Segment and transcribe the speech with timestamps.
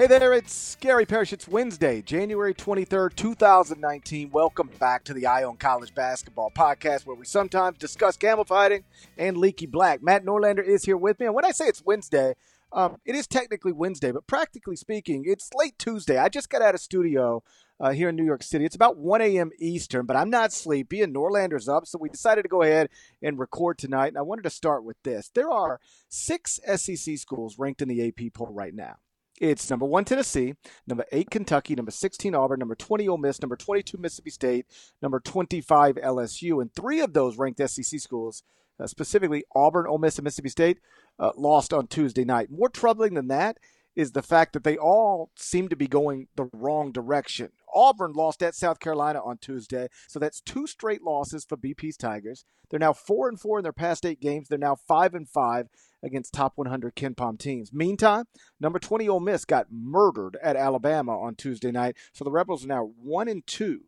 [0.00, 1.34] Hey there, it's Gary Parrish.
[1.34, 4.30] It's Wednesday, January 23rd, 2019.
[4.30, 8.84] Welcome back to the Eye On College Basketball Podcast, where we sometimes discuss camel fighting
[9.18, 10.02] and leaky black.
[10.02, 11.26] Matt Norlander is here with me.
[11.26, 12.32] And when I say it's Wednesday,
[12.72, 16.16] um, it is technically Wednesday, but practically speaking, it's late Tuesday.
[16.16, 17.42] I just got out of studio
[17.78, 18.64] uh, here in New York City.
[18.64, 19.50] It's about 1 a.m.
[19.58, 22.88] Eastern, but I'm not sleepy, and Norlander's up, so we decided to go ahead
[23.22, 24.08] and record tonight.
[24.08, 25.30] And I wanted to start with this.
[25.34, 25.78] There are
[26.08, 28.96] six SEC schools ranked in the AP poll right now.
[29.40, 30.54] It's number one Tennessee,
[30.86, 34.66] number eight Kentucky, number 16 Auburn, number 20 Ole Miss, number 22 Mississippi State,
[35.00, 38.42] number 25 LSU, and three of those ranked SEC schools,
[38.78, 40.78] uh, specifically Auburn, Ole Miss, and Mississippi State,
[41.18, 42.50] uh, lost on Tuesday night.
[42.50, 43.56] More troubling than that
[43.96, 47.50] is the fact that they all seem to be going the wrong direction.
[47.74, 52.44] Auburn lost at South Carolina on Tuesday, so that's two straight losses for BP's Tigers.
[52.70, 54.48] They're now four and four in their past eight games.
[54.48, 55.68] They're now five and five
[56.02, 57.72] against top 100 KenPom teams.
[57.72, 58.24] Meantime,
[58.60, 62.68] number 20 Ole Miss got murdered at Alabama on Tuesday night, so the Rebels are
[62.68, 63.80] now one and two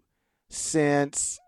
[0.50, 1.38] since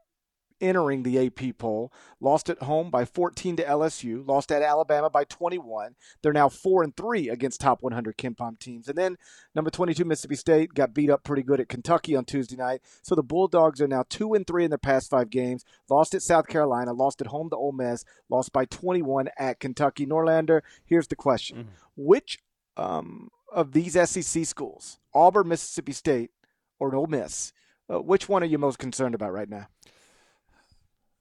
[0.65, 1.93] entering the AP poll.
[2.21, 4.27] Lost at home by 14 to LSU.
[4.27, 5.95] Lost at Alabama by 21.
[6.23, 8.89] They're now four and three against top 100 KenPom teams.
[8.89, 9.17] And then
[9.55, 12.81] number 22 Mississippi State got beat up pretty good at Kentucky on Tuesday night.
[13.03, 15.65] So the Bulldogs are now two and three in their past five games.
[15.89, 16.93] Lost at South Carolina.
[16.93, 18.05] Lost at home to Ole Miss.
[18.29, 20.07] Lost by 21 at Kentucky.
[20.07, 20.63] Norlander.
[20.85, 21.69] Here's the question: mm-hmm.
[21.97, 22.39] Which
[22.77, 26.31] um, of these SEC schools, Auburn, Mississippi State,
[26.79, 27.53] or Ole Miss?
[27.93, 29.69] Uh, which one are you most concerned about right now?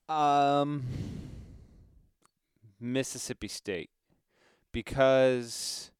[0.09, 0.83] Um,
[2.79, 3.89] Mississippi State,
[4.71, 5.91] because,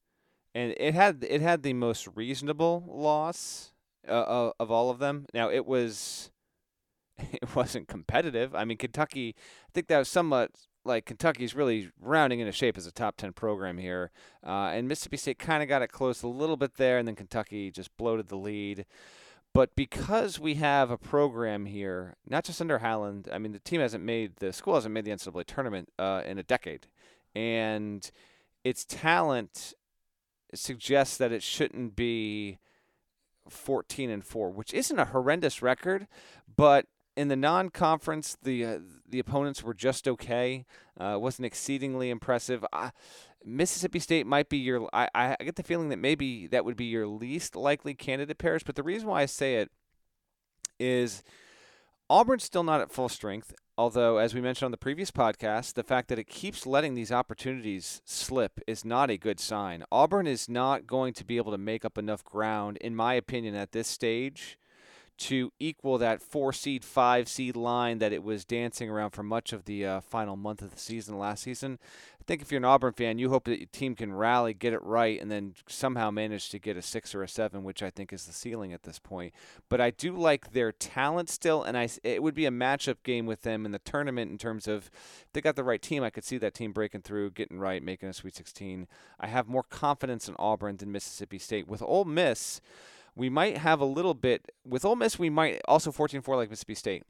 [0.54, 3.72] and it had it had the most reasonable loss
[4.08, 5.26] uh, of all of them.
[5.34, 6.32] Now it was,
[7.18, 8.54] it wasn't competitive.
[8.54, 9.36] I mean, Kentucky.
[9.38, 10.52] I think that was somewhat
[10.86, 14.12] like Kentucky's really rounding into shape as a top 10 program here.
[14.46, 17.16] Uh, and Mississippi State kind of got it close a little bit there, and then
[17.16, 18.86] Kentucky just bloated the lead.
[19.54, 23.82] But because we have a program here, not just under Howland, I mean, the team
[23.82, 26.88] hasn't made, the school hasn't made the NCAA tournament uh, in a decade.
[27.36, 28.10] And
[28.64, 29.76] its talent
[30.56, 32.58] suggests that it shouldn't be
[33.48, 36.08] 14 and 4, which isn't a horrendous record,
[36.56, 40.66] but in the non-conference, the uh, the opponents were just okay.
[41.00, 42.66] Uh, wasn't exceedingly impressive.
[42.74, 42.92] I,
[43.46, 44.90] Mississippi State might be your.
[44.94, 48.64] I, I get the feeling that maybe that would be your least likely candidate Parrish.
[48.64, 49.72] But the reason why I say it
[50.80, 51.24] is
[52.10, 53.54] Auburn's still not at full strength.
[53.76, 57.12] Although, as we mentioned on the previous podcast, the fact that it keeps letting these
[57.12, 59.84] opportunities slip is not a good sign.
[59.92, 63.56] Auburn is not going to be able to make up enough ground, in my opinion,
[63.56, 64.60] at this stage
[65.18, 69.54] to equal that four seed, five seed line that it was dancing around for much
[69.54, 71.78] of the uh, final month of the season last season.
[72.24, 74.72] I think if you're an Auburn fan, you hope that your team can rally, get
[74.72, 77.90] it right, and then somehow manage to get a six or a seven, which I
[77.90, 79.34] think is the ceiling at this point.
[79.68, 83.26] But I do like their talent still, and I it would be a matchup game
[83.26, 84.90] with them in the tournament in terms of
[85.34, 86.02] they got the right team.
[86.02, 88.88] I could see that team breaking through, getting right, making a Sweet 16.
[89.20, 91.68] I have more confidence in Auburn than Mississippi State.
[91.68, 92.62] With Ole Miss
[93.16, 95.20] we might have a little bit with Ole Miss.
[95.20, 97.04] We might also 14-4 like Mississippi State.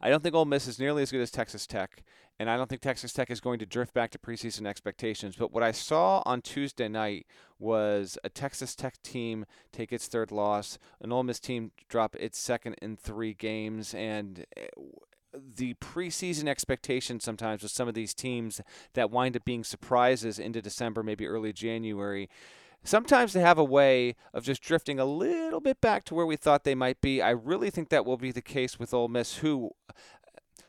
[0.00, 2.02] I don't think Ole Miss is nearly as good as Texas Tech,
[2.38, 5.36] and I don't think Texas Tech is going to drift back to preseason expectations.
[5.36, 7.26] But what I saw on Tuesday night
[7.58, 12.38] was a Texas Tech team take its third loss, an Ole Miss team drop its
[12.38, 14.66] second in three games, and eh,
[15.56, 18.60] the preseason expectation sometimes with some of these teams
[18.94, 22.28] that wind up being surprises into December, maybe early January
[22.84, 26.36] sometimes they have a way of just drifting a little bit back to where we
[26.36, 27.20] thought they might be.
[27.20, 29.92] I really think that will be the case with Ole Miss, who uh,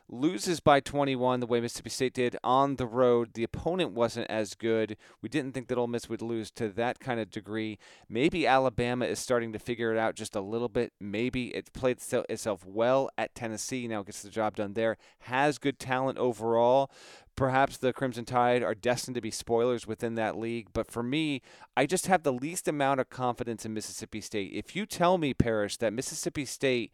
[0.08, 3.34] loses by 21 the way Mississippi State did on the road.
[3.34, 4.96] The opponent wasn't as good.
[5.20, 7.78] We didn't think that Ole Miss would lose to that kind of degree.
[8.08, 10.92] Maybe Alabama is starting to figure it out just a little bit.
[11.00, 13.88] Maybe it played itself well at Tennessee.
[13.88, 14.96] Now gets the job done there.
[15.20, 16.90] Has good talent overall
[17.36, 20.68] perhaps the Crimson Tide are destined to be spoilers within that league.
[20.72, 21.42] But for me,
[21.76, 24.52] I just have the least amount of confidence in Mississippi State.
[24.54, 26.92] If you tell me, Parrish, that Mississippi State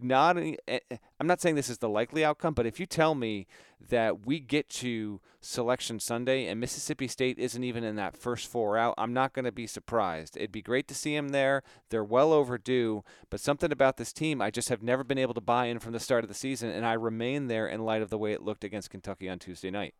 [0.00, 3.46] not I'm not saying this is the likely outcome, but if you tell me
[3.88, 8.76] that we get to selection Sunday and Mississippi State isn't even in that first four
[8.76, 10.36] out, I'm not going to be surprised.
[10.36, 11.62] It'd be great to see them there.
[11.90, 15.40] They're well overdue, but something about this team I just have never been able to
[15.40, 18.10] buy in from the start of the season and I remain there in light of
[18.10, 19.94] the way it looked against Kentucky on Tuesday night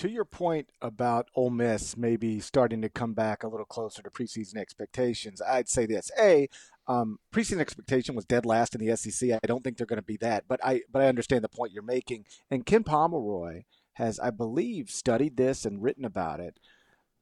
[0.00, 4.08] to your point about Ole Miss maybe starting to come back a little closer to
[4.08, 6.48] preseason expectations, I'd say this: A,
[6.90, 9.30] um, preseason expectation was dead last in the SEC.
[9.30, 11.72] I don't think they're going to be that, but I but I understand the point
[11.72, 12.24] you're making.
[12.50, 16.58] And Ken Pomeroy has, I believe, studied this and written about it.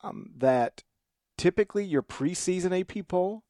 [0.01, 0.85] Um, that
[1.37, 3.43] typically your preseason AP poll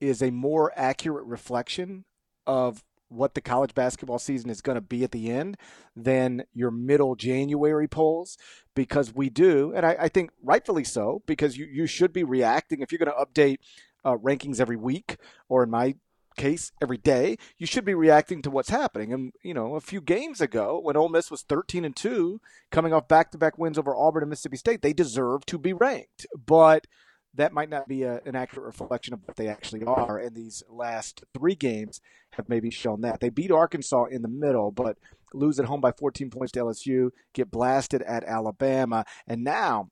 [0.00, 2.04] is a more accurate reflection
[2.48, 5.56] of what the college basketball season is going to be at the end
[5.94, 8.36] than your middle January polls
[8.74, 12.80] because we do, and I, I think rightfully so, because you, you should be reacting.
[12.80, 13.58] If you're going to update
[14.04, 15.16] uh, rankings every week,
[15.48, 15.94] or in my
[16.36, 19.12] case, every day, you should be reacting to what's happening.
[19.12, 22.92] And, you know, a few games ago, when Ole Miss was 13 and 2, coming
[22.92, 26.26] off back to back wins over Auburn and Mississippi State, they deserve to be ranked.
[26.46, 26.86] But
[27.34, 30.18] that might not be a, an accurate reflection of what they actually are.
[30.18, 32.00] And these last three games
[32.32, 33.20] have maybe shown that.
[33.20, 34.98] They beat Arkansas in the middle, but
[35.32, 39.04] lose at home by 14 points to LSU, get blasted at Alabama.
[39.26, 39.90] And now,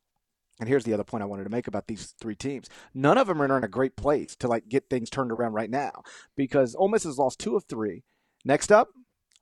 [0.61, 2.69] and here's the other point I wanted to make about these three teams.
[2.95, 5.71] None of them are in a great place to like get things turned around right
[5.71, 6.03] now
[6.37, 8.03] because Ole Miss has lost two of three.
[8.45, 8.89] Next up,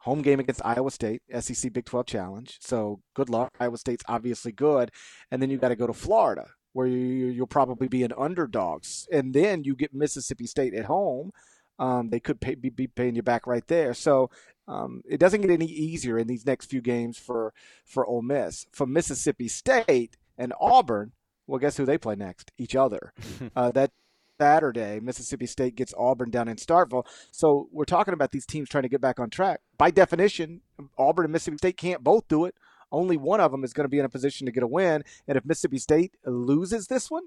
[0.00, 2.58] home game against Iowa State, SEC Big 12 Challenge.
[2.60, 3.52] So good luck.
[3.58, 4.90] Iowa State's obviously good.
[5.30, 6.98] And then you got to go to Florida where you,
[7.28, 11.30] you'll probably be an underdogs, and then you get Mississippi State at home.
[11.78, 13.94] Um, they could pay, be, be, paying you back right there.
[13.94, 14.28] So
[14.68, 17.54] um, it doesn't get any easier in these next few games for
[17.86, 18.66] for Ole Miss.
[18.72, 21.12] For Mississippi State and Auburn,
[21.46, 22.52] well, guess who they play next?
[22.58, 23.12] Each other.
[23.56, 23.92] uh, that
[24.38, 27.06] Saturday, Mississippi State gets Auburn down in Starkville.
[27.30, 29.60] So we're talking about these teams trying to get back on track.
[29.78, 30.60] By definition,
[30.98, 32.54] Auburn and Mississippi State can't both do it
[32.92, 35.02] only one of them is going to be in a position to get a win.
[35.26, 37.24] And if Mississippi State loses this one,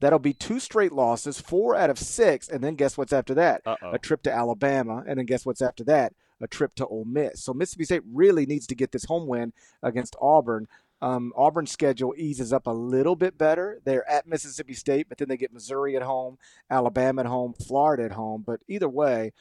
[0.00, 2.48] that'll be two straight losses, four out of six.
[2.48, 3.62] And then guess what's after that?
[3.64, 3.92] Uh-oh.
[3.92, 5.04] A trip to Alabama.
[5.06, 6.12] And then guess what's after that?
[6.40, 7.42] A trip to Ole Miss.
[7.42, 10.66] So Mississippi State really needs to get this home win against Auburn.
[11.02, 13.80] Um, Auburn's schedule eases up a little bit better.
[13.84, 16.38] They're at Mississippi State, but then they get Missouri at home,
[16.70, 18.42] Alabama at home, Florida at home.
[18.46, 19.32] But either way,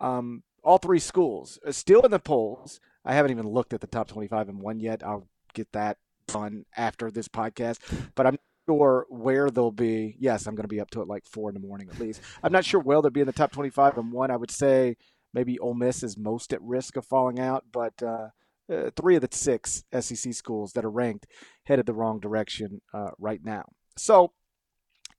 [0.00, 2.80] um, all three schools are still in the polls.
[3.04, 5.02] I haven't even looked at the top 25 and one yet.
[5.04, 7.78] I'll get that done after this podcast,
[8.14, 8.40] but I'm not
[8.74, 10.16] sure where they'll be.
[10.18, 12.22] Yes, I'm going to be up to it like four in the morning at least.
[12.42, 14.30] I'm not sure where they'll be in the top 25 and one.
[14.30, 14.96] I would say
[15.34, 18.28] maybe Ole Miss is most at risk of falling out, but uh,
[18.72, 21.26] uh, three of the six SEC schools that are ranked
[21.64, 23.64] headed the wrong direction uh, right now.
[23.96, 24.32] So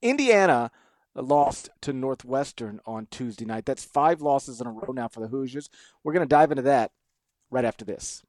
[0.02, 0.70] Indiana
[1.14, 3.64] lost to Northwestern on Tuesday night.
[3.66, 5.70] That's five losses in a row now for the Hoosiers.
[6.02, 6.90] We're going to dive into that
[7.50, 8.22] right after this.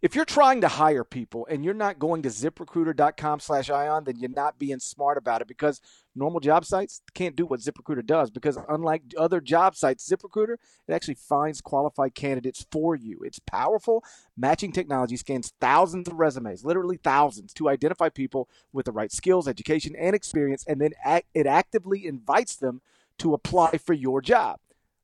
[0.00, 4.18] If you're trying to hire people and you're not going to ziprecruiter.com slash ion, then
[4.18, 5.80] you're not being smart about it because
[6.14, 10.92] normal job sites can't do what ZipRecruiter does because unlike other job sites, ZipRecruiter, it
[10.92, 13.20] actually finds qualified candidates for you.
[13.22, 14.04] It's powerful.
[14.36, 19.48] Matching technology scans thousands of resumes, literally thousands, to identify people with the right skills,
[19.48, 20.92] education, and experience, and then
[21.34, 22.80] it actively invites them
[23.18, 24.58] to apply for your job.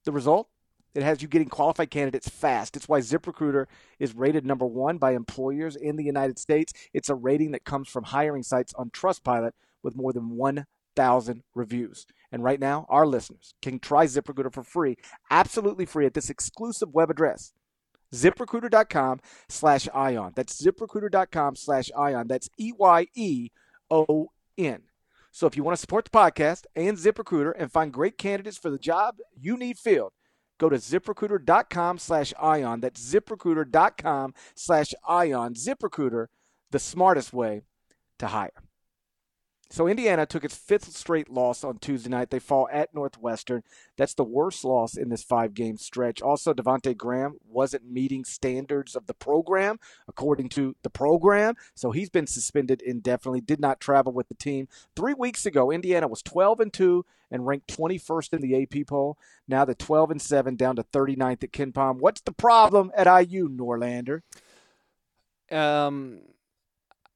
[0.05, 0.49] The result?
[0.99, 2.75] It has you getting qualified candidates fast.
[2.75, 3.67] It's why ZipRecruiter
[4.01, 6.73] is rated number one by employers in the United States.
[6.93, 12.05] It's a rating that comes from hiring sites on Trustpilot with more than 1,000 reviews.
[12.33, 14.97] And right now, our listeners can try ZipRecruiter for free,
[15.31, 17.53] absolutely free at this exclusive web address,
[18.13, 20.33] ziprecruiter.com slash ion.
[20.35, 22.27] That's ziprecruiter.com slash ion.
[22.27, 23.51] That's E Y E
[23.89, 24.83] O N.
[25.31, 28.71] So if you want to support the podcast and ZipRecruiter and find great candidates for
[28.71, 30.13] the job you need filled,
[30.59, 32.81] Go to ziprecruiter.com slash ion.
[32.81, 35.55] That's ziprecruiter.com slash ion.
[35.55, 36.27] ZipRecruiter,
[36.71, 37.63] the smartest way
[38.19, 38.68] to hire.
[39.71, 42.31] So Indiana took its fifth straight loss on Tuesday night.
[42.31, 43.63] They fall at Northwestern.
[43.97, 46.23] That's the worst loss in this five-game stretch.
[46.23, 51.55] Also, Devonte Graham wasn't meeting standards of the program, according to the program.
[51.75, 53.43] So he's been suspended indefinitely.
[53.43, 54.69] Did not travel with the team.
[54.97, 59.19] Three weeks ago, Indiana was 12 and two and ranked 21st in the AP poll.
[59.47, 61.99] Now the 12 and seven down to 39th at KenPom.
[61.99, 64.23] What's the problem at IU, Norlander?
[65.51, 66.21] Um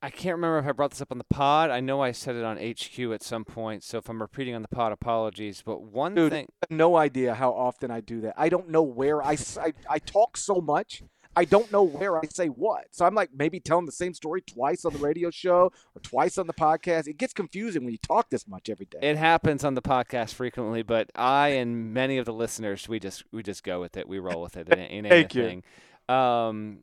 [0.04, 1.71] I can't remember if I brought this up on the pod.
[1.71, 4.62] I know I said it on HQ at some point, so if I'm repeating on
[4.62, 5.62] the pod, apologies.
[5.64, 8.35] But one Dude, thing, no idea how often I do that.
[8.37, 11.04] I don't know where I, I, I talk so much.
[11.37, 12.87] I don't know where I say what.
[12.90, 16.37] So I'm like maybe telling the same story twice on the radio show or twice
[16.37, 17.06] on the podcast.
[17.06, 18.99] It gets confusing when you talk this much every day.
[19.00, 23.25] It happens on the podcast frequently, but I and many of the listeners, we just
[23.32, 24.09] we just go with it.
[24.09, 24.68] We roll with it.
[24.68, 25.62] It ain't Thank anything.
[26.09, 26.14] You.
[26.14, 26.78] Um,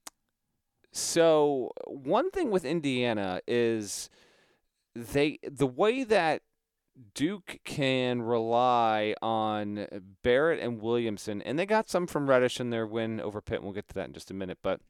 [0.92, 4.10] so one thing with Indiana is
[4.96, 6.42] they the way that
[7.14, 9.88] Duke can rely on
[10.24, 13.58] Barrett and Williamson, and they got some from Reddish in their win over Pitt.
[13.58, 14.82] And we'll get to that in just a minute, but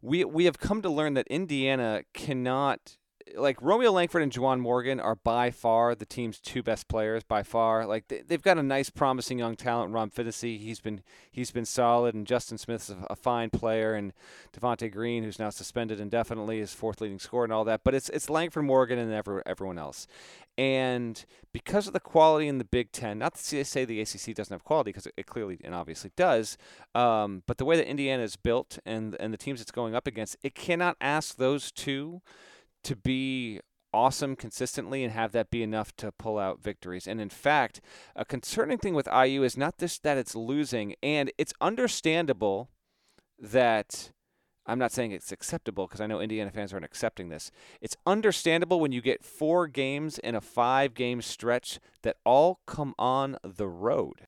[0.00, 2.97] we we have come to learn that Indiana cannot
[3.36, 7.42] like Romeo Langford and Juwan Morgan are by far the team's two best players by
[7.42, 7.86] far.
[7.86, 9.92] Like they, have got a nice, promising young talent.
[9.92, 14.12] Rob Phinisee, he's been he's been solid, and Justin Smith's a, a fine player, and
[14.52, 17.82] Devonte Green, who's now suspended indefinitely, is fourth leading scorer and all that.
[17.84, 20.06] But it's it's Langford, Morgan, and every, everyone else.
[20.56, 24.52] And because of the quality in the Big Ten, not to say the ACC doesn't
[24.52, 26.58] have quality, because it clearly and obviously does,
[26.96, 30.06] um, but the way that Indiana is built and and the teams it's going up
[30.06, 32.22] against, it cannot ask those two
[32.84, 33.60] to be
[33.92, 37.06] awesome consistently and have that be enough to pull out victories.
[37.06, 37.80] And in fact,
[38.14, 42.68] a concerning thing with IU is not just that it's losing, and it's understandable
[43.38, 44.12] that
[44.66, 47.50] I'm not saying it's acceptable because I know Indiana fans aren't accepting this.
[47.80, 52.94] It's understandable when you get four games in a five game stretch that all come
[52.98, 54.27] on the road.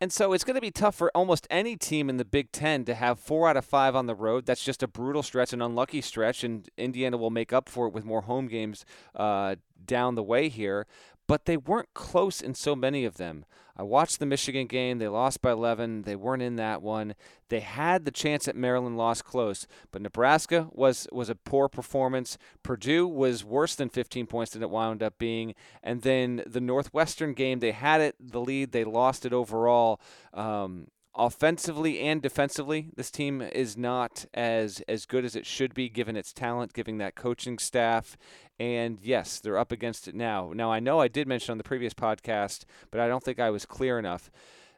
[0.00, 2.84] And so it's going to be tough for almost any team in the Big Ten
[2.84, 4.46] to have four out of five on the road.
[4.46, 7.92] That's just a brutal stretch, an unlucky stretch, and Indiana will make up for it
[7.92, 8.84] with more home games
[9.16, 10.86] uh, down the way here
[11.28, 13.44] but they weren't close in so many of them.
[13.76, 14.98] I watched the Michigan game.
[14.98, 16.02] They lost by 11.
[16.02, 17.14] They weren't in that one.
[17.48, 19.68] They had the chance at Maryland, lost close.
[19.92, 22.38] But Nebraska was was a poor performance.
[22.64, 25.54] Purdue was worse than 15 points than it wound up being.
[25.80, 28.72] And then the Northwestern game, they had it, the lead.
[28.72, 30.00] They lost it overall.
[30.34, 35.88] Um, offensively and defensively, this team is not as as good as it should be
[35.88, 38.16] given its talent, given that coaching staff.
[38.58, 40.52] And yes, they're up against it now.
[40.54, 43.50] Now I know I did mention on the previous podcast, but I don't think I
[43.50, 44.30] was clear enough.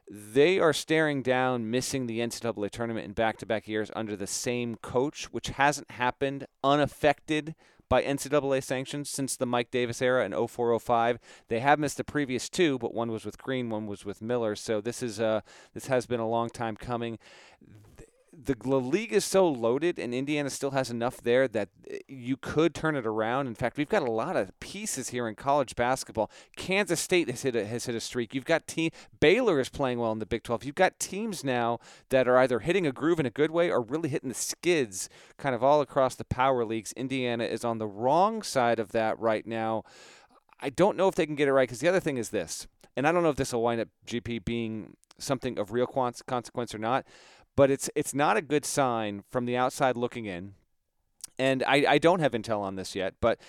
[0.09, 5.25] They are staring down missing the NCAA tournament in back-to-back years under the same coach,
[5.31, 7.55] which hasn't happened unaffected
[7.91, 11.19] by NCAA sanctions since the Mike Davis era in 0405.
[11.49, 14.55] They have missed the previous two, but one was with Crean, one was with Miller.
[14.55, 15.41] So this is uh,
[15.73, 17.19] this has been a long time coming
[18.33, 22.73] the, league is so loaded, and Indiana still has enough there that uh, you could
[22.73, 23.47] turn it around.
[23.47, 26.31] In fact, we've got a lot of pieces here in college basketball.
[26.55, 28.33] Kansas State has hit a, has hit a streak.
[28.33, 30.63] You've got team Baylor is playing well in the Big 12.
[30.63, 33.81] You've got teams now that are either hitting a groove in a good way or
[33.81, 36.93] really hitting the skids, kind of all across the power leagues.
[36.93, 39.83] Indiana is on the wrong side of that right now.
[40.61, 42.67] I don't know if they can get it right because the other thing is this,
[42.95, 46.73] and I don't know if this will wind up GP being something of real consequence
[46.73, 47.05] or not
[47.55, 50.53] but it's it's not a good sign from the outside looking in.
[51.39, 53.39] And I, I don't have intel on this yet, but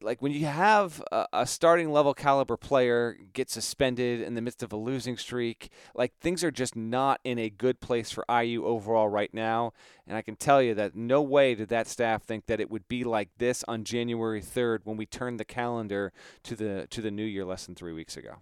[0.00, 4.62] like when you have a, a, starting level caliber player get suspended in the midst
[4.62, 8.64] of a losing streak, like things are just not in a good place for IU
[8.64, 9.72] overall right now.
[10.06, 12.88] And I can tell you that no way did that staff think that it would
[12.88, 16.12] be like this on January 3rd when we turned the calendar
[16.44, 18.36] to the to the new year less than 3 weeks ago.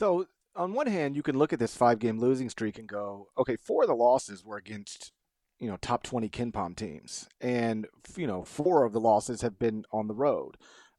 [0.00, 3.28] So on one hand, you can look at this five game losing streak and go,
[3.38, 5.12] okay, four of the losses were against,
[5.58, 7.28] you know, top 20 KenPom teams.
[7.40, 10.56] And, you know, four of the losses have been on the road.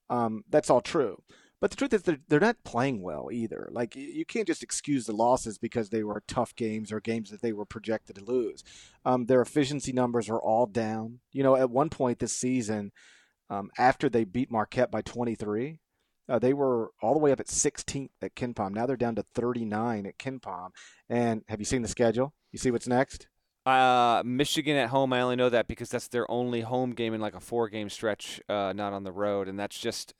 [0.10, 1.22] Um, that's all true.
[1.62, 3.69] But the truth is, they're, they're not playing well either.
[3.72, 7.41] Like, you can't just excuse the losses because they were tough games or games that
[7.41, 8.65] they were projected to lose.
[9.05, 11.19] Um, their efficiency numbers are all down.
[11.31, 12.91] You know, at one point this season,
[13.50, 15.79] um, after they beat Marquette by 23,
[16.29, 18.73] uh, they were all the way up at 16th at KenPom.
[18.73, 20.69] Now they're down to 39 at KenPom.
[21.09, 22.33] And have you seen the schedule?
[22.51, 23.27] You see what's next?
[23.65, 25.13] Uh, Michigan at home.
[25.13, 28.41] I only know that because that's their only home game in like a four-game stretch,
[28.49, 30.13] uh, not on the road, and that's just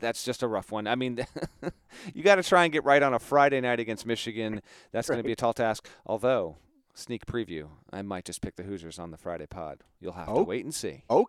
[0.00, 0.86] that's just a rough one.
[0.86, 1.24] I mean,
[2.14, 4.60] you got to try and get right on a Friday night against Michigan.
[4.92, 5.14] That's right.
[5.14, 5.88] going to be a tall task.
[6.04, 6.56] Although,
[6.94, 9.84] sneak preview, I might just pick the Hoosiers on the Friday pod.
[10.00, 10.38] You'll have oh.
[10.38, 11.04] to wait and see.
[11.08, 11.28] Oh,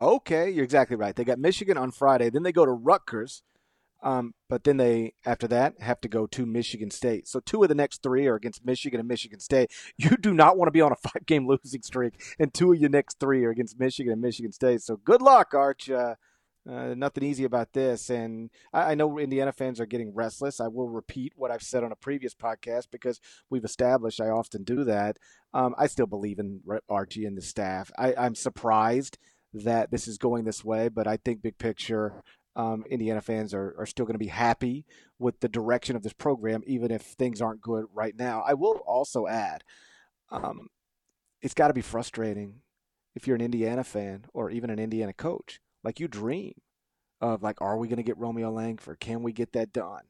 [0.00, 1.16] Okay, you're exactly right.
[1.16, 3.42] They got Michigan on Friday, then they go to Rutgers,
[4.02, 7.26] um, but then they after that have to go to Michigan State.
[7.26, 9.70] So two of the next three are against Michigan and Michigan State.
[9.96, 12.78] You do not want to be on a five game losing streak, and two of
[12.78, 14.82] your next three are against Michigan and Michigan State.
[14.82, 15.88] So good luck, Arch.
[15.88, 16.16] Uh,
[16.68, 18.10] uh, nothing easy about this.
[18.10, 20.60] And I, I, know Indiana fans are getting restless.
[20.60, 24.64] I will repeat what I've said on a previous podcast because we've established I often
[24.64, 25.16] do that.
[25.54, 27.92] Um, I still believe in Archie and the staff.
[27.96, 29.16] I, I'm surprised
[29.54, 32.22] that this is going this way, but I think big picture,
[32.54, 34.84] um, Indiana fans are, are still going to be happy
[35.18, 38.42] with the direction of this program, even if things aren't good right now.
[38.46, 39.64] I will also add,
[40.30, 40.68] um,
[41.42, 42.60] it's got to be frustrating
[43.14, 45.60] if you're an Indiana fan or even an Indiana coach.
[45.82, 46.54] Like you dream
[47.20, 49.00] of like, are we going to get Romeo Langford?
[49.00, 50.02] Can we get that done?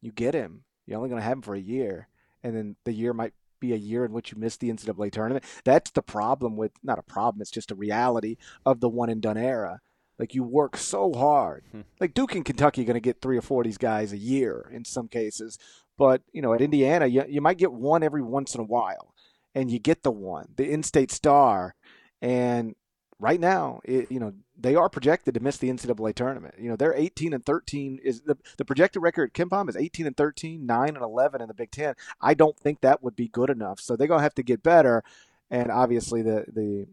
[0.00, 0.64] You get him.
[0.86, 2.08] You're only going to have him for a year,
[2.42, 5.44] and then the year might be a year in which you miss the NCAA tournament.
[5.64, 7.42] That's the problem with not a problem.
[7.42, 9.80] It's just a reality of the one and done era.
[10.18, 11.64] Like you work so hard.
[11.72, 11.82] Hmm.
[12.00, 14.18] Like Duke and Kentucky are going to get three or four of these guys a
[14.18, 15.58] year in some cases,
[15.98, 19.14] but you know at Indiana you you might get one every once in a while,
[19.54, 21.74] and you get the one, the in-state star,
[22.22, 22.74] and
[23.18, 26.54] right now, it, you know, they are projected to miss the NCAA tournament.
[26.58, 30.06] You know, they're 18 and 13 is the, the projected record at KenPom is 18
[30.06, 31.94] and 13, 9 and 11 in the Big Ten.
[32.20, 33.80] I don't think that would be good enough.
[33.80, 35.02] So they're going to have to get better.
[35.50, 36.86] And obviously the, the,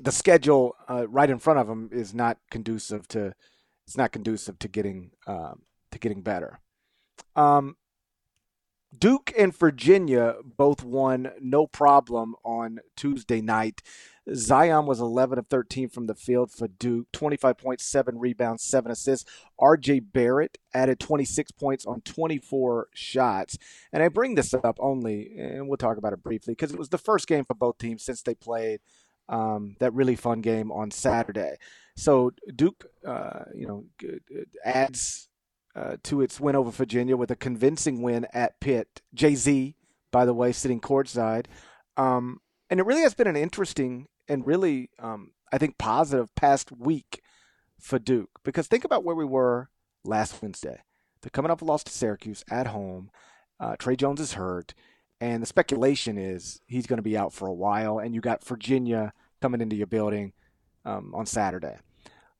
[0.00, 3.34] the schedule uh, right in front of them is not conducive to,
[3.86, 5.62] it's not conducive to getting, um,
[5.92, 6.60] to getting better.
[7.36, 7.76] Um,
[8.96, 13.82] Duke and Virginia both won no problem on Tuesday night.
[14.34, 19.30] Zion was 11 of 13 from the field for Duke, 25.7 rebounds, 7 assists.
[19.60, 23.58] RJ Barrett added 26 points on 24 shots.
[23.92, 26.90] And I bring this up only, and we'll talk about it briefly, because it was
[26.90, 28.80] the first game for both teams since they played
[29.28, 31.56] um, that really fun game on Saturday.
[31.96, 33.84] So Duke, uh, you know,
[34.64, 35.28] adds
[35.74, 39.02] uh, to its win over Virginia with a convincing win at Pitt.
[39.14, 39.76] Jay Z,
[40.10, 41.46] by the way, sitting courtside.
[41.96, 46.70] Um, and it really has been an interesting and really, um, I think, positive past
[46.72, 47.22] week
[47.78, 48.30] for Duke.
[48.44, 49.70] Because think about where we were
[50.04, 50.82] last Wednesday.
[51.20, 53.10] They're coming up a loss to Syracuse at home.
[53.58, 54.74] Uh, Tre Jones is hurt.
[55.20, 57.98] And the speculation is he's going to be out for a while.
[57.98, 60.32] And you got Virginia coming into your building
[60.84, 61.76] um, on Saturday.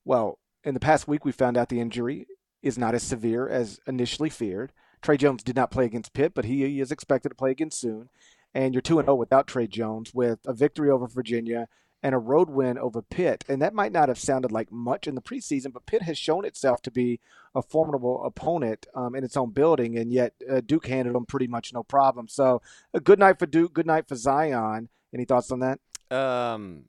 [0.05, 2.27] Well, in the past week, we found out the injury
[2.63, 4.73] is not as severe as initially feared.
[5.03, 8.11] Tre Jones did not play against Pitt, but he is expected to play again soon
[8.55, 11.69] and you're 2 0 without Tre Jones with a victory over Virginia
[12.03, 13.45] and a road win over Pitt.
[13.49, 16.45] And that might not have sounded like much in the preseason, but Pitt has shown
[16.45, 17.21] itself to be
[17.55, 21.49] a formidable opponent um, in its own building, and yet uh, Duke handled them pretty
[21.49, 22.29] much no problem.
[22.29, 22.63] So
[22.95, 24.89] a good night for Duke, good night for Zion.
[25.13, 25.81] Any thoughts on that?
[26.11, 26.85] Um,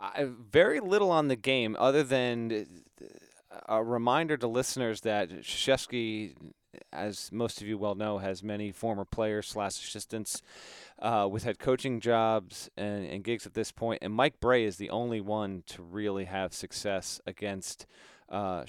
[0.00, 2.66] I, very little on the game other than
[3.68, 6.34] a reminder to listeners that Krzyzewski
[6.92, 10.42] as most of you well know, has many former players slash assistants
[10.98, 14.00] uh, with head coaching jobs and, and, gigs at this point.
[14.02, 17.86] And Mike Brey is the only one to really have success against
[18.28, 18.64] uh.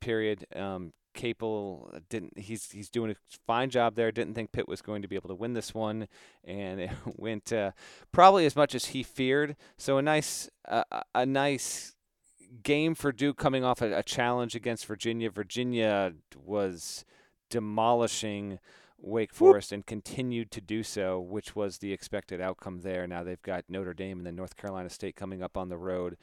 [0.00, 0.46] Period.
[0.54, 2.38] Um, Capel didn't.
[2.38, 3.16] He's he's doing a
[3.46, 4.12] fine job there.
[4.12, 6.06] Didn't think Pitt was going to be able to win this one,
[6.44, 7.72] and it went uh,
[8.12, 9.56] probably as much as he feared.
[9.76, 11.94] So a nice uh, a nice
[12.62, 15.30] game for Duke coming off a, a challenge against Virginia.
[15.30, 17.04] Virginia was
[17.50, 18.58] demolishing
[19.02, 23.06] Wake Forest and continued to do so, which was the expected outcome there.
[23.06, 26.16] Now they've got Notre Dame and then North Carolina State coming up on the road.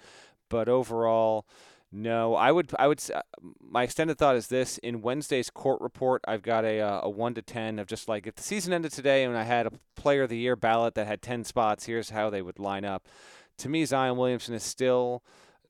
[0.49, 1.45] But overall,
[1.91, 3.21] no, I would I would uh,
[3.61, 7.35] my extended thought is this in Wednesday's court report I've got a uh, a 1
[7.35, 10.23] to 10 of just like if the season ended today and I had a player
[10.23, 13.07] of the year ballot that had 10 spots here's how they would line up.
[13.59, 15.23] To me Zion Williamson is still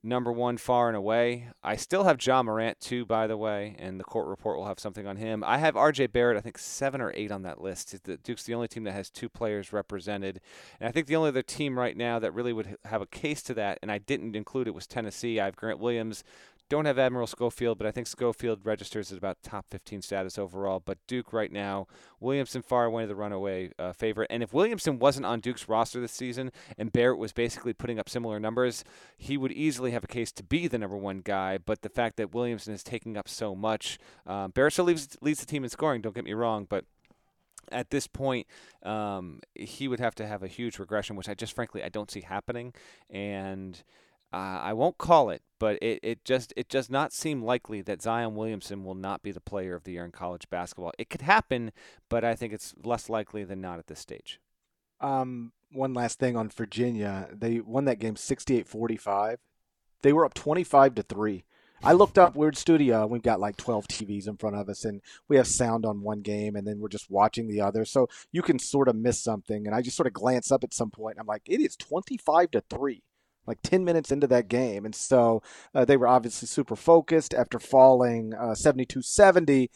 [0.03, 1.49] number one far and away.
[1.63, 4.79] I still have Ja Morant too, by the way, and the court report will have
[4.79, 5.43] something on him.
[5.45, 6.07] I have R.J.
[6.07, 8.03] Barrett, I think seven or eight on that list.
[8.03, 10.39] The Duke's the only team that has two players represented,
[10.79, 13.41] and I think the only other team right now that really would have a case
[13.43, 15.39] to that, and I didn't include it, was Tennessee.
[15.39, 16.23] I have Grant Williams,
[16.69, 20.81] don't have Admiral Schofield, but I think Schofield registers as about top 15 status overall.
[20.83, 21.87] But Duke right now,
[22.19, 24.27] Williamson far away the runaway uh, favorite.
[24.29, 28.09] And if Williamson wasn't on Duke's roster this season and Barrett was basically putting up
[28.09, 28.83] similar numbers,
[29.17, 31.57] he would easily have a case to be the number one guy.
[31.57, 35.39] But the fact that Williamson is taking up so much, um, Barrett still leads, leads
[35.39, 36.01] the team in scoring.
[36.01, 36.85] Don't get me wrong, but
[37.71, 38.47] at this point,
[38.83, 42.11] um, he would have to have a huge regression, which I just frankly I don't
[42.11, 42.73] see happening.
[43.09, 43.81] And
[44.33, 48.01] uh, I won't call it, but it, it just it does not seem likely that
[48.01, 50.91] Zion Williamson will not be the player of the year in college basketball.
[50.97, 51.71] It could happen,
[52.09, 54.39] but I think it's less likely than not at this stage.
[54.99, 59.37] Um, one last thing on Virginia, they won that game 68-45.
[60.01, 61.43] They were up 25 to 3.
[61.83, 63.05] I looked up Weird Studio.
[63.05, 66.21] We've got like 12 TVs in front of us, and we have sound on one
[66.21, 67.85] game, and then we're just watching the other.
[67.85, 69.67] So you can sort of miss something.
[69.67, 71.75] And I just sort of glance up at some point, and I'm like, it is
[71.75, 73.03] 25 to 3
[73.47, 74.85] like 10 minutes into that game.
[74.85, 75.41] And so
[75.73, 79.71] uh, they were obviously super focused after falling uh, 72 uh, 70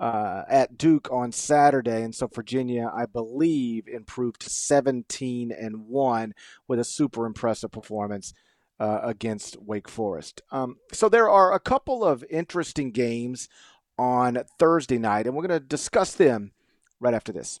[0.00, 2.02] uh, at Duke on Saturday.
[2.02, 6.34] And so Virginia, I believe, improved to 17 and 1
[6.66, 8.32] with a super impressive performance.
[8.78, 10.40] Uh, against Wake Forest.
[10.50, 13.46] Um, so there are a couple of interesting games
[13.98, 16.52] on Thursday night, and we're going to discuss them
[16.98, 17.60] right after this.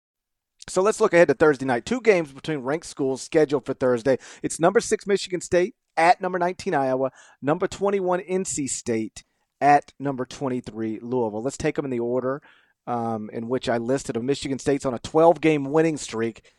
[0.67, 1.85] So let's look ahead to Thursday night.
[1.85, 4.17] Two games between ranked schools scheduled for Thursday.
[4.43, 9.23] It's number six Michigan State at number 19 Iowa, number 21 NC State
[9.59, 11.41] at number 23 Louisville.
[11.41, 12.41] Let's take them in the order
[12.87, 14.25] um, in which I listed them.
[14.25, 16.53] Michigan State's on a 12 game winning streak.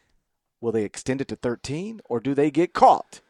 [0.60, 3.20] Will they extend it to 13 or do they get caught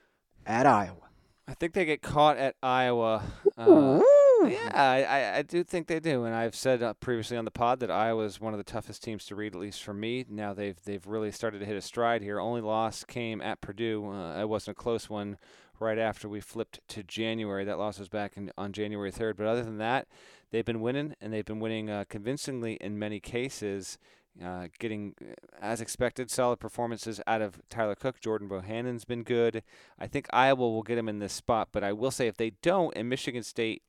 [0.47, 1.02] at Iowa?
[1.49, 3.23] I think they get caught at Iowa.
[3.57, 4.01] Uh,
[4.47, 7.81] yeah, I, I do think they do, and I've said uh, previously on the pod
[7.81, 10.25] that Iowa is one of the toughest teams to read, at least for me.
[10.29, 12.41] Now they've they've really started to hit a stride here.
[12.41, 14.11] Only loss came at Purdue.
[14.11, 15.37] Uh, it wasn't a close one.
[15.81, 19.37] Right after we flipped to January, that loss was back in, on January 3rd.
[19.37, 20.07] But other than that,
[20.53, 23.99] they've been winning, and they've been winning uh, convincingly in many cases.
[24.43, 28.19] Uh, getting, uh, as expected, solid performances out of Tyler Cook.
[28.19, 29.63] Jordan Bohannon's been good.
[29.99, 32.53] I think Iowa will get him in this spot, but I will say if they
[32.63, 33.83] don't, and Michigan State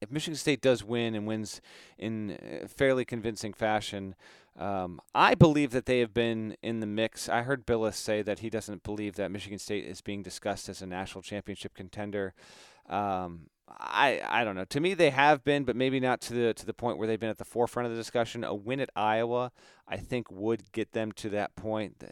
[0.00, 1.60] if Michigan State does win and wins
[1.98, 4.14] in fairly convincing fashion,
[4.58, 7.28] um, I believe that they have been in the mix.
[7.28, 10.82] I heard Bilas say that he doesn't believe that Michigan State is being discussed as
[10.82, 12.34] a national championship contender.
[12.88, 13.46] Um,
[13.78, 14.64] I I don't know.
[14.64, 17.20] To me, they have been, but maybe not to the to the point where they've
[17.20, 18.42] been at the forefront of the discussion.
[18.44, 19.52] A win at Iowa,
[19.86, 22.02] I think, would get them to that point.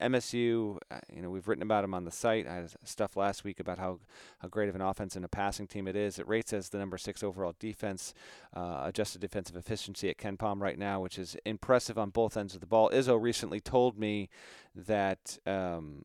[0.00, 2.46] MSU, uh, you know, we've written about them on the site.
[2.46, 3.98] I had stuff last week about how
[4.38, 6.18] how great of an offense and a passing team it is.
[6.18, 8.14] It rates as the number six overall defense,
[8.54, 12.60] uh, adjusted defensive efficiency at KenPom right now, which is impressive on both ends of
[12.60, 12.90] the ball.
[12.90, 14.28] Izzo recently told me
[14.74, 15.38] that.
[15.46, 16.04] Um,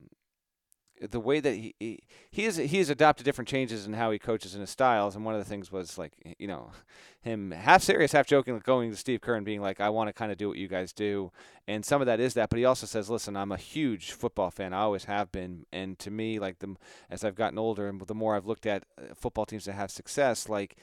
[1.02, 2.00] the way that he he
[2.32, 5.26] he has he has adopted different changes in how he coaches and his styles, and
[5.26, 6.72] one of the things was like you know
[7.22, 10.14] him half serious, half joking, going to Steve Kerr and being like, "I want to
[10.14, 11.32] kind of do what you guys do,"
[11.68, 14.52] and some of that is that, but he also says, "Listen, I'm a huge football
[14.52, 14.74] fan.
[14.74, 16.76] I always have been, and to me, like the
[17.10, 19.92] as I've gotten older and the more I've looked at uh, football teams that have
[19.92, 20.78] success, like."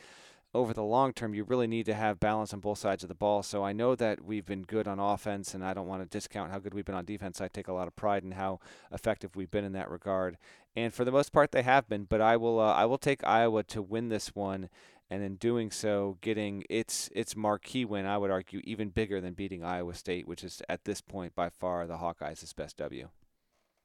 [0.54, 3.14] Over the long term, you really need to have balance on both sides of the
[3.14, 3.42] ball.
[3.42, 6.52] So I know that we've been good on offense, and I don't want to discount
[6.52, 7.40] how good we've been on defense.
[7.40, 8.60] I take a lot of pride in how
[8.92, 10.36] effective we've been in that regard,
[10.76, 12.04] and for the most part, they have been.
[12.04, 14.68] But I will, uh, I will take Iowa to win this one,
[15.08, 18.04] and in doing so, getting its its marquee win.
[18.04, 21.48] I would argue even bigger than beating Iowa State, which is at this point by
[21.48, 23.08] far the Hawkeyes' best W.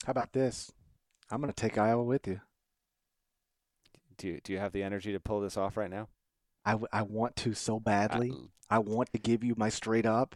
[0.05, 0.71] How about this?
[1.31, 2.41] I'm going to take Iowa with you.
[4.17, 6.07] Do you, do you have the energy to pull this off right now?
[6.67, 8.33] I, w- I want to so badly.
[8.69, 10.35] I, I want to give you my straight up,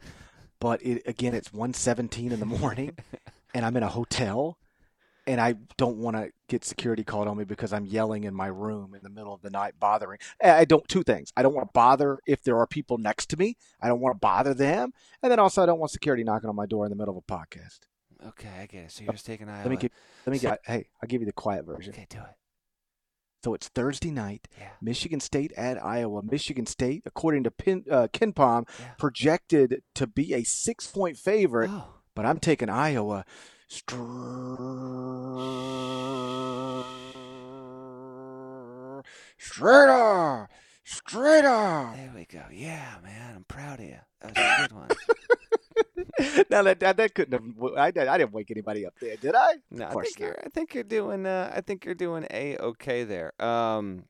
[0.61, 2.97] but it, again, it's 1.17 in the morning,
[3.53, 4.57] and I'm in a hotel,
[5.27, 8.47] and I don't want to get security called on me because I'm yelling in my
[8.47, 10.19] room in the middle of the night, bothering.
[10.41, 11.33] I don't two things.
[11.35, 13.57] I don't want to bother if there are people next to me.
[13.81, 16.55] I don't want to bother them, and then also I don't want security knocking on
[16.55, 17.79] my door in the middle of a podcast.
[18.25, 18.91] Okay, I get it.
[18.91, 19.63] So you're just taking Iowa.
[19.63, 19.91] Let me get.
[20.25, 20.59] Let me so, get.
[20.65, 21.91] Hey, I'll give you the quiet version.
[21.93, 22.35] Okay, do it.
[23.43, 24.47] So it's Thursday night.
[24.59, 24.69] Yeah.
[24.81, 26.21] Michigan State at Iowa.
[26.21, 28.91] Michigan State, according to Pin, uh, KenPom, yeah.
[28.99, 31.85] projected to be a six point favorite, oh.
[32.15, 33.25] but I'm taking Iowa.
[33.67, 33.89] Straight
[39.89, 40.51] up.
[40.83, 41.95] Straight up.
[41.95, 42.43] There we go.
[42.51, 43.35] Yeah, man.
[43.37, 43.97] I'm proud of you.
[44.21, 44.89] That was a good one.
[46.49, 47.73] now that, that, that couldn't have.
[47.77, 49.55] I, I didn't wake anybody up there, did I?
[49.69, 50.39] No, I think you're.
[50.43, 51.25] I think you're doing.
[51.25, 53.33] Uh, I think you're doing a okay there.
[53.43, 54.03] Um,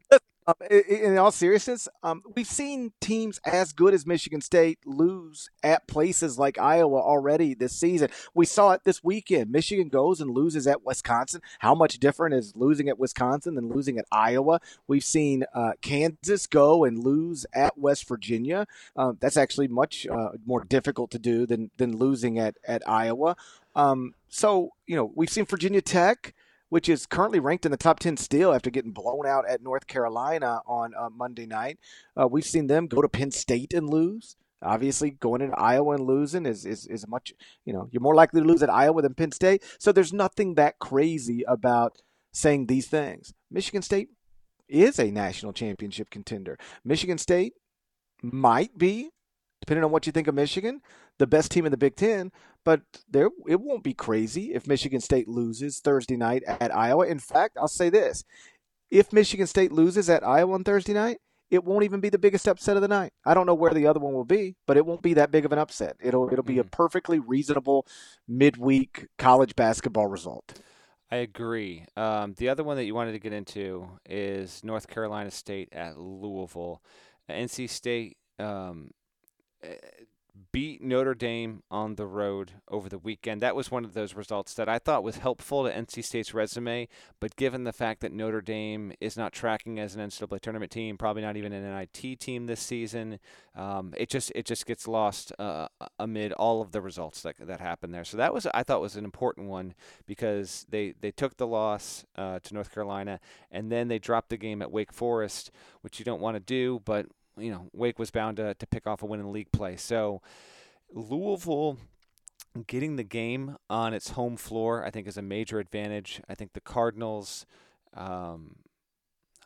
[0.48, 5.88] um, in all seriousness, um, we've seen teams as good as Michigan State lose at
[5.88, 8.10] places like Iowa already this season.
[8.34, 9.52] We saw it this weekend.
[9.52, 11.42] Michigan goes and loses at Wisconsin.
[11.60, 14.62] How much different is losing at Wisconsin than losing at Iowa?
[14.88, 18.66] We've seen uh, Kansas go and lose at West Virginia.
[18.96, 23.36] Uh, that's actually much uh, more difficult to do than than losing at at Iowa.
[23.76, 26.34] Um, so you know, we've seen Virginia Tech
[26.72, 29.88] which is currently ranked in the top 10 still after getting blown out at North
[29.88, 31.78] Carolina on uh, Monday night.
[32.16, 34.38] Uh, we've seen them go to Penn State and lose.
[34.62, 37.34] Obviously, going into Iowa and losing is, is, is much,
[37.66, 39.66] you know, you're more likely to lose at Iowa than Penn State.
[39.80, 41.98] So there's nothing that crazy about
[42.32, 43.34] saying these things.
[43.52, 44.08] Michigan State
[44.70, 46.58] is a national championship contender.
[46.86, 47.56] Michigan State
[48.24, 49.10] might be
[49.62, 50.82] depending on what you think of Michigan,
[51.20, 52.32] the best team in the Big Ten.
[52.64, 57.08] But there, it won't be crazy if Michigan State loses Thursday night at Iowa.
[57.08, 58.24] In fact, I'll say this:
[58.90, 61.18] if Michigan State loses at Iowa on Thursday night,
[61.50, 63.14] it won't even be the biggest upset of the night.
[63.26, 65.46] I don't know where the other one will be, but it won't be that big
[65.46, 65.98] of an upset.
[66.00, 66.70] It'll it'll be a mm-hmm.
[66.70, 67.86] perfectly reasonable
[68.28, 70.62] midweek college basketball result.
[71.12, 71.86] I agree.
[71.98, 75.98] Um, the other one that you wanted to get into is North Carolina State at
[75.98, 76.82] Louisville.
[77.30, 78.92] NC State um,
[80.52, 83.42] beat Notre Dame on the road over the weekend.
[83.42, 86.88] That was one of those results that I thought was helpful to NC State's resume,
[87.20, 90.98] but given the fact that Notre Dame is not tracking as an NCAA tournament team,
[90.98, 93.20] probably not even an NIT team this season,
[93.56, 95.68] um, it just it just gets lost uh,
[96.00, 98.06] amid all of the results that that happened there.
[98.06, 99.74] So that was I thought was an important one
[100.06, 103.20] because they they took the loss uh, to North Carolina
[103.52, 106.82] and then they dropped the game at Wake Forest, which you don't want to do,
[106.86, 109.76] but you know, Wake was bound to, to pick off a win in league play.
[109.76, 110.22] So
[110.94, 111.78] Louisville
[112.68, 116.22] getting the game on its home floor, I think, is a major advantage.
[116.28, 117.46] I think the Cardinals.
[117.94, 118.56] Um,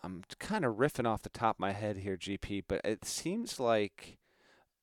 [0.04, 3.60] I'm kind of riffing off the top of my head here, GP, but it seems
[3.60, 4.20] like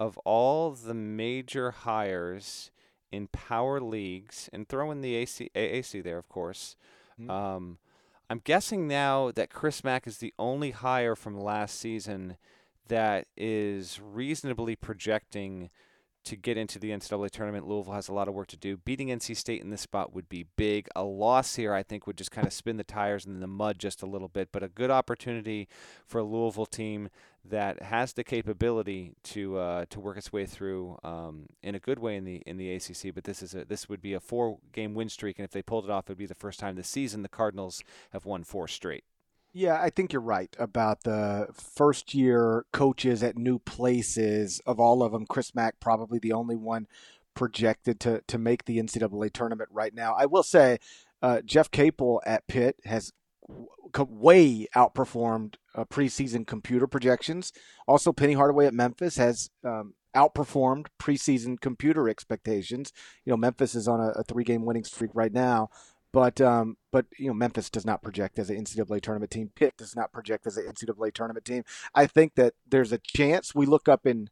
[0.00, 2.72] of all the major hires
[3.12, 6.76] in power leagues, and throw in the AC, AAC there, of course.
[7.20, 7.30] Mm-hmm.
[7.30, 7.78] Um,
[8.30, 12.38] I'm guessing now that Chris Mack is the only hire from last season
[12.88, 15.70] that is reasonably projecting
[16.24, 17.66] to get into the NCAA tournament.
[17.66, 18.76] Louisville has a lot of work to do.
[18.76, 20.88] Beating NC State in this spot would be big.
[20.94, 23.78] A loss here, I think, would just kind of spin the tires in the mud
[23.78, 24.50] just a little bit.
[24.52, 25.68] But a good opportunity
[26.06, 27.08] for a Louisville team
[27.44, 31.98] that has the capability to uh, to work its way through um, in a good
[31.98, 33.12] way in the in the ACC.
[33.12, 35.62] But this is a this would be a four game win streak, and if they
[35.62, 38.44] pulled it off, it would be the first time this season the Cardinals have won
[38.44, 39.04] four straight.
[39.54, 44.60] Yeah, I think you're right about the first year coaches at new places.
[44.64, 46.86] Of all of them, Chris Mack probably the only one
[47.34, 50.14] projected to to make the NCAA tournament right now.
[50.18, 50.78] I will say,
[51.20, 53.12] uh, Jeff Capel at Pitt has
[53.98, 57.52] way outperformed uh, preseason computer projections.
[57.86, 62.92] Also, Penny Hardaway at Memphis has um, outperformed preseason computer expectations.
[63.24, 65.68] You know, Memphis is on a, a three game winning streak right now.
[66.12, 69.50] But um, but you know Memphis does not project as an NCAA tournament team.
[69.54, 71.64] Pitt does not project as an NCAA tournament team.
[71.94, 74.28] I think that there's a chance we look up in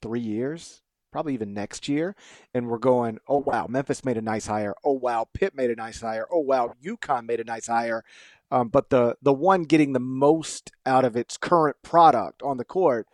[0.00, 2.14] three years, probably even next year,
[2.52, 4.74] and we're going, oh wow, Memphis made a nice hire.
[4.84, 6.26] Oh wow, Pitt made a nice hire.
[6.30, 8.04] Oh wow, UConn made a nice hire.
[8.50, 12.64] Um, but the the one getting the most out of its current product on the
[12.64, 13.08] court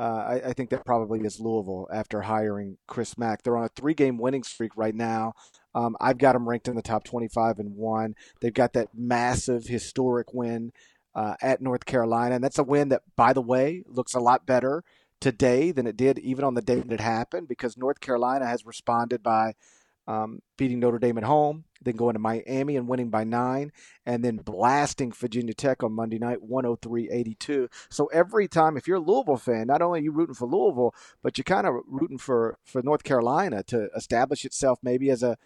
[0.00, 3.42] uh, I, I, think that probably is Louisville after hiring Chris Mack.
[3.42, 5.34] They're on a three game winning streak right now.
[5.74, 8.14] Um, I've got them ranked in the top 25 and one.
[8.40, 10.72] They've got that massive historic win
[11.14, 12.36] uh, at North Carolina.
[12.36, 14.84] And that's a win that, by the way, looks a lot better
[15.20, 18.64] today than it did even on the day that it happened because North Carolina has
[18.64, 19.52] responded by
[20.10, 23.70] um, beating Notre Dame at home, then going to Miami and winning by nine,
[24.04, 27.68] and then blasting Virginia Tech on Monday night, 103-82.
[27.90, 30.96] So every time, if you're a Louisville fan, not only are you rooting for Louisville,
[31.22, 35.36] but you're kind of rooting for, for North Carolina to establish itself maybe as a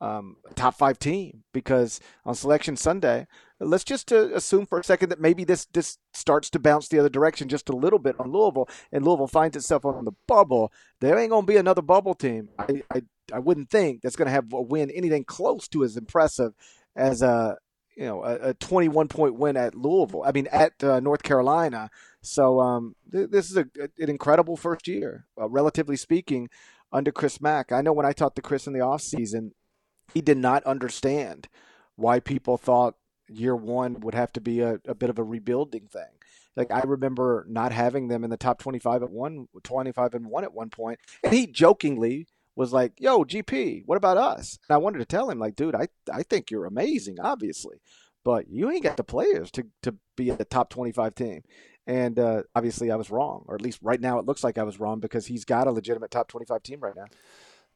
[0.00, 3.26] um, top five team because on Selection Sunday,
[3.60, 6.98] let's just uh, assume for a second that maybe this this starts to bounce the
[6.98, 10.72] other direction just a little bit on Louisville, and Louisville finds itself on the bubble.
[11.00, 12.48] There ain't gonna be another bubble team.
[12.58, 16.52] I I, I wouldn't think that's gonna have a win anything close to as impressive
[16.96, 17.56] as a
[17.96, 20.24] you know a, a 21 point win at Louisville.
[20.24, 21.90] I mean at uh, North Carolina.
[22.22, 23.66] So um, th- this is a,
[23.98, 26.48] an incredible first year, uh, relatively speaking,
[26.90, 27.70] under Chris Mack.
[27.70, 29.52] I know when I talked to Chris in the off season,
[30.12, 31.48] he did not understand
[31.96, 32.96] why people thought
[33.28, 36.02] year one would have to be a, a bit of a rebuilding thing.
[36.56, 40.44] Like I remember not having them in the top 25 at one, 25 and one
[40.44, 44.78] at one point, and he jokingly was like, "Yo, GP, what about us?" And I
[44.78, 47.78] wanted to tell him, like, "Dude, I I think you're amazing, obviously,
[48.24, 51.42] but you ain't got the players to to be a top 25 team."
[51.86, 54.62] And uh, obviously, I was wrong, or at least right now it looks like I
[54.62, 57.06] was wrong because he's got a legitimate top 25 team right now.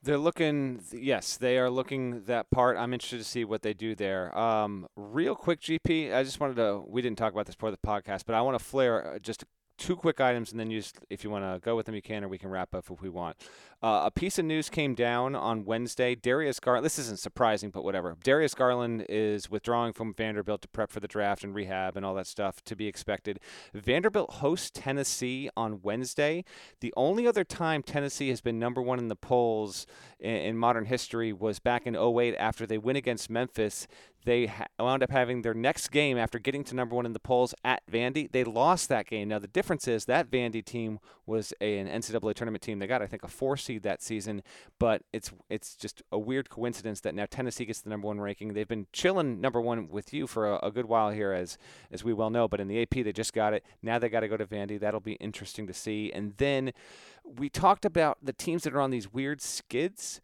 [0.03, 2.77] They're looking, yes, they are looking that part.
[2.77, 4.37] I'm interested to see what they do there.
[4.39, 7.79] Um, real quick, GP, I just wanted to, we didn't talk about this before the
[7.79, 9.45] podcast, but I want to flare uh, just
[9.79, 12.03] two quick items, and then you, just, if you want to go with them, you
[12.03, 13.37] can, or we can wrap up if we want.
[13.81, 16.17] Uh, a piece of news came down on Wednesday.
[16.17, 18.17] Darius Garland, this isn't surprising, but whatever.
[18.25, 22.15] Darius Garland is withdrawing from Vanderbilt to prep for the draft and rehab and all
[22.15, 23.39] that stuff to be expected.
[23.73, 26.45] Vanderbilt hosts Tennessee on Wednesday.
[26.81, 29.87] The only other time Tennessee has been number one in the polls
[30.19, 33.87] in, in modern history was back in 08 after they win against Memphis
[34.25, 37.21] they ha- wound up having their next game after getting to number one in the
[37.21, 38.31] polls at Vandy.
[38.31, 39.29] They lost that game.
[39.29, 42.79] Now, the difference is that Vandy team was a, an NCAA tournament team.
[42.79, 44.43] They got, I think, a four seed that season,
[44.79, 48.55] but it's it's just a weird coincidence that now Tennessee gets the number one ranking.
[48.55, 51.59] They've been chilling number one with you for a, a good while here, as
[51.91, 52.49] as we well know.
[52.49, 53.65] But in the AP, they just got it.
[53.83, 54.79] Now they got to go to Vandy.
[54.79, 56.13] That'll be interesting to see.
[56.13, 56.73] And then
[57.25, 60.21] we talked about the teams that are on these weird skids.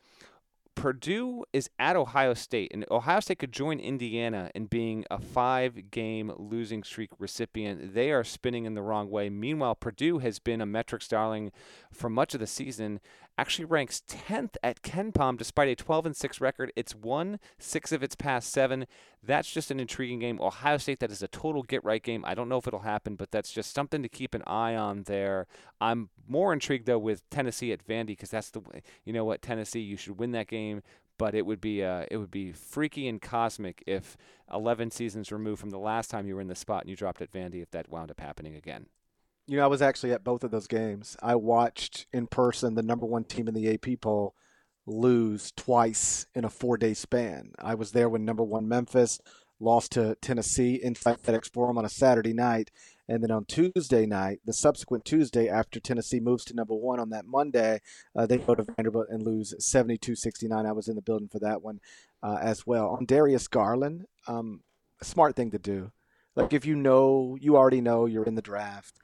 [0.75, 5.91] Purdue is at Ohio State, and Ohio State could join Indiana in being a five
[5.91, 7.95] game losing streak recipient.
[7.95, 9.31] They are spinning in the wrong way.
[9.31, 11.53] Meanwhile, Purdue has been a metrics darling
[11.93, 13.01] for much of the season
[13.37, 16.73] actually ranks 10th at KenPom despite a 12 and 6 record.
[16.77, 18.87] It's won six of its past seven.
[19.23, 20.41] That's just an intriguing game.
[20.41, 22.25] Ohio State, that is a total get right game.
[22.25, 25.05] I don't know if it'll happen, but that's just something to keep an eye on
[25.05, 25.47] there.
[25.81, 28.83] I'm more intrigued though with Tennessee at Vandy because that's the way.
[29.05, 30.83] You know what, Tennessee, you should win that game.
[31.17, 34.17] But it would be uh, it would be freaky and cosmic if
[34.53, 37.23] 11 seasons removed from the last time you were in the spot and you dropped
[37.23, 38.87] at Vandy if that wound up happening again.
[39.47, 41.19] You know, I was actually at both of those games.
[41.23, 44.35] I watched in person the number one team in the AP poll
[44.87, 47.53] lose twice in a four day span.
[47.59, 49.21] I was there when number one Memphis
[49.61, 52.71] lost to Tennessee inside FedEx Forum on a Saturday night.
[53.07, 57.11] And then on Tuesday night, the subsequent Tuesday after Tennessee moves to number one on
[57.11, 57.81] that Monday,
[58.17, 60.65] uh, they go to Vanderbilt and lose 72 69.
[60.65, 61.81] I was in the building for that one
[62.23, 62.97] uh, as well.
[62.99, 64.63] On Darius Garland, um,
[65.03, 65.93] smart thing to do.
[66.35, 68.99] Like if you know, you already know you're in the draft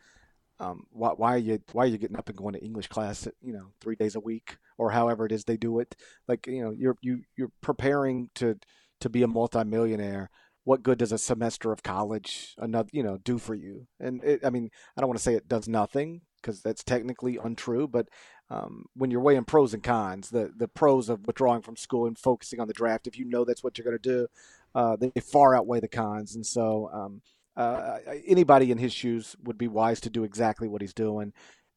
[0.60, 3.26] um, why, why, are you why are you getting up and going to English class?
[3.40, 5.96] You know, three days a week or however it is they do it.
[6.28, 8.58] Like you know, you're you you're preparing to
[9.00, 10.30] to be a multimillionaire.
[10.64, 13.86] What good does a semester of college another you know do for you?
[13.98, 17.38] And it, I mean, I don't want to say it does nothing because that's technically
[17.42, 17.88] untrue.
[17.88, 18.08] But
[18.50, 22.18] um, when you're weighing pros and cons, the the pros of withdrawing from school and
[22.18, 24.26] focusing on the draft, if you know that's what you're going to do,
[24.74, 26.34] uh, they far outweigh the cons.
[26.34, 26.90] And so.
[26.92, 27.22] Um,
[27.60, 31.32] uh, anybody in his shoes would be wise to do exactly what he's doing,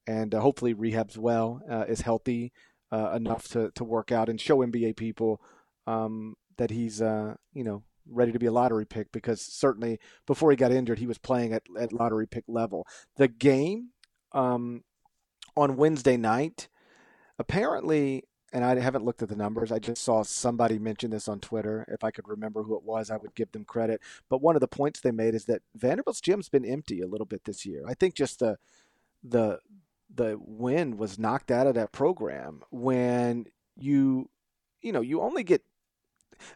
[0.08, 2.54] and uh, hopefully rehabs well, uh, is healthy
[2.92, 5.42] uh, enough to to work out and show NBA people
[5.86, 10.52] um, that he's uh, you know ready to be a lottery pick because certainly before
[10.52, 12.86] he got injured he was playing at, at lottery pick level.
[13.18, 13.90] The game
[14.32, 14.84] um,
[15.58, 16.70] on Wednesday night
[17.40, 19.72] apparently and I haven't looked at the numbers.
[19.72, 21.86] I just saw somebody mention this on Twitter.
[21.88, 24.00] If I could remember who it was, I would give them credit.
[24.30, 27.26] But one of the points they made is that Vanderbilt's gym's been empty a little
[27.26, 27.84] bit this year.
[27.88, 28.58] I think just the
[29.24, 29.60] the
[30.14, 34.30] the wind was knocked out of that program when you
[34.82, 35.64] you know you only get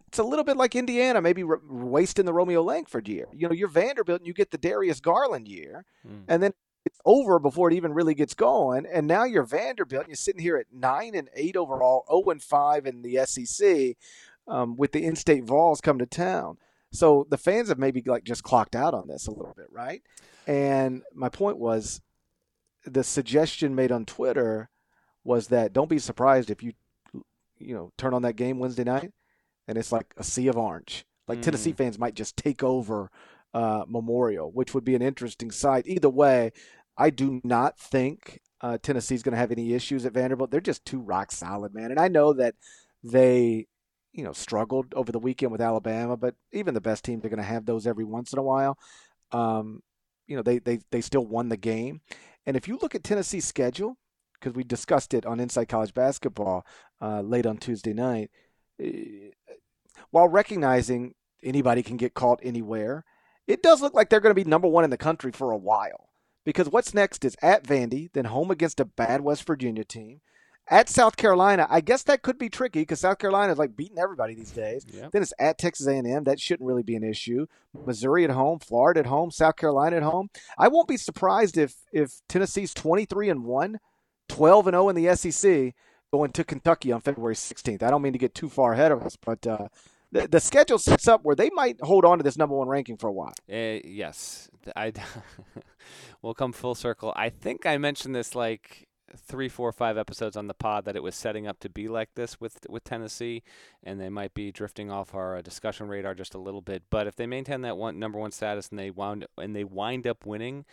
[0.07, 3.27] it's a little bit like Indiana, maybe re- wasting the Romeo Langford year.
[3.31, 6.23] You know, you're Vanderbilt and you get the Darius Garland year, mm.
[6.27, 6.53] and then
[7.08, 8.86] over before it even really gets going.
[8.86, 10.04] And now you're Vanderbilt.
[10.04, 13.26] And you're sitting here at nine and eight overall, zero oh and five in the
[13.26, 13.96] SEC,
[14.48, 16.58] um, with the in-state Vols come to town.
[16.91, 20.04] So the fans have maybe like just clocked out on this a little bit, right?
[20.46, 22.02] And my point was,
[22.86, 24.70] the suggestion made on Twitter
[25.24, 26.74] was that don't be surprised if you,
[27.58, 29.12] you know, turn on that game Wednesday night,
[29.67, 31.06] and it's like a sea of orange.
[31.28, 31.43] Like mm.
[31.43, 33.12] Tennessee fans might just take over
[33.54, 35.86] uh, Memorial, which would be an interesting sight.
[35.88, 36.52] Either way,
[36.97, 40.49] I do not think uh, Tennessee's going to have any issues at Vanderbilt.
[40.49, 41.91] They're just too rock solid, man.
[41.91, 42.55] And I know that
[43.03, 43.67] they,
[44.13, 47.38] you know, struggled over the weekend with Alabama, but even the best teams are going
[47.38, 48.77] to have those every once in a while.
[49.31, 49.83] Um,
[50.25, 52.01] you know, they, they they still won the game.
[52.45, 53.97] And if you look at Tennessee's schedule,
[54.33, 56.65] because we discussed it on Inside College Basketball
[57.01, 58.31] uh, late on Tuesday night,
[58.83, 58.88] uh,
[60.12, 63.05] while recognizing anybody can get caught anywhere,
[63.45, 65.57] it does look like they're going to be number one in the country for a
[65.57, 66.07] while
[66.47, 70.21] because what's next is at Vandy, then home against a bad West Virginia team.
[70.69, 73.99] At South Carolina, I guess that could be tricky because South Carolina is like beating
[73.99, 74.86] everybody these days.
[74.88, 75.12] Yep.
[75.12, 76.23] Then it's at Texas A&M.
[76.23, 77.47] That shouldn't really be an issue.
[77.86, 80.29] Missouri at home, Florida at home, South Carolina at home.
[80.57, 83.79] I won't be surprised if if Tennessee's 23 and 1,
[84.29, 85.75] 12 and 0 in the SEC
[86.13, 87.83] going to Kentucky on February 16th.
[87.83, 89.67] I don't mean to get too far ahead of us, but uh,
[90.12, 92.98] the, the schedule sets up where they might hold on to this number one ranking
[92.98, 93.34] for a while.
[93.52, 94.93] Uh, yes, I
[96.22, 97.13] we'll come full circle.
[97.15, 101.04] I think I mentioned this like three, four, five episodes on the pod that it
[101.04, 103.43] was setting up to be like this with with Tennessee,
[103.84, 106.84] and they might be drifting off our uh, discussion radar just a little bit.
[106.89, 110.08] But if they maintain that one number one status and they wound and they wind
[110.08, 110.65] up winning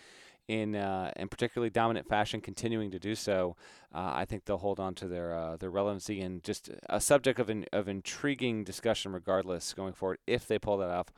[0.49, 3.57] in uh, in particularly dominant fashion, continuing to do so,
[3.95, 7.39] uh, I think they'll hold on to their uh, their relevancy and just a subject
[7.39, 11.09] of in, of intriguing discussion, regardless going forward if they pull that off.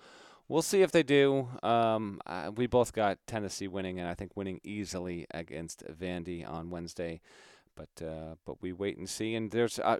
[0.49, 1.49] We'll see if they do.
[1.65, 2.21] Um,
[2.55, 7.21] we both got Tennessee winning, and I think winning easily against Vandy on Wednesday.
[7.75, 9.35] But uh, but we wait and see.
[9.35, 9.99] And there's uh,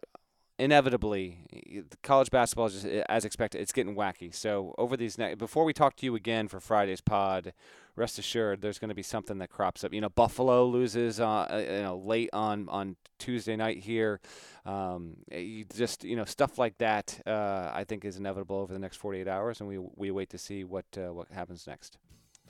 [0.59, 3.61] inevitably, college basketball is just as expected.
[3.61, 4.35] It's getting wacky.
[4.35, 7.53] So over these ne- before we talk to you again for Friday's pod,
[7.97, 9.93] rest assured there's going to be something that crops up.
[9.93, 14.21] You know, Buffalo loses uh, uh, you know late on on Tuesday night here.
[14.65, 17.21] Um, you just you know stuff like that.
[17.27, 20.39] Uh, I think is inevitable over the next 48 hours, and we we wait to
[20.39, 21.99] see what uh, what happens next.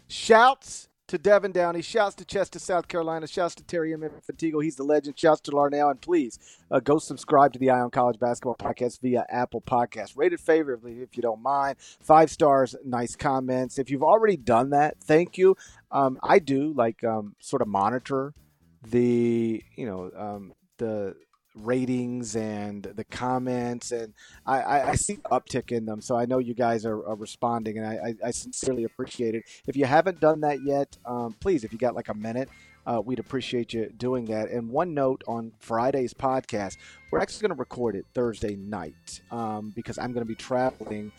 [0.08, 1.82] Shouts to Devin Downey.
[1.82, 3.26] Shouts to Chester, South Carolina.
[3.26, 4.02] Shouts to Terry M.
[4.28, 4.62] Fatigo.
[4.62, 5.18] He's the legend.
[5.18, 5.90] Shouts to Larnell.
[5.90, 6.38] And please
[6.70, 10.16] uh, go subscribe to the Eye On College Basketball Podcast via Apple Podcast.
[10.16, 11.76] Rated favorably if you don't mind.
[12.00, 13.78] Five stars, nice comments.
[13.78, 15.56] If you've already done that, thank you.
[15.90, 18.34] Um, I do like um, sort of monitor
[18.86, 21.14] the you know um, the
[21.56, 24.12] ratings and the comments, and
[24.44, 26.00] I, I, I see uptick in them.
[26.00, 29.44] So I know you guys are, are responding, and I, I, sincerely appreciate it.
[29.66, 32.48] If you haven't done that yet, um, please, if you got like a minute,
[32.86, 34.50] uh, we'd appreciate you doing that.
[34.50, 36.76] And one note on Friday's podcast,
[37.10, 41.10] we're actually going to record it Thursday night um, because I'm going to be traveling